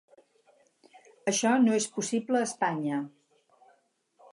I 0.93 1.29
això 1.33 1.53
no 1.67 1.77
és 1.83 1.89
possible 1.99 2.43
a 2.43 2.51
Espanya. 2.51 3.07